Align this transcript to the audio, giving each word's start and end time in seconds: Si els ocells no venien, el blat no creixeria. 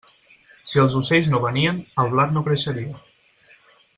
Si 0.69 0.79
els 0.83 0.95
ocells 0.99 1.29
no 1.33 1.41
venien, 1.43 1.77
el 2.05 2.11
blat 2.15 2.35
no 2.39 2.45
creixeria. 2.49 2.99